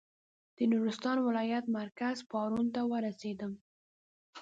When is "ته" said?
2.75-2.81